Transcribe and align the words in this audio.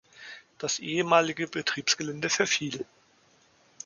Das 0.57 0.79
ehemalige 0.79 1.45
Betriebsgelände 1.47 2.31
verfiel. 2.31 2.85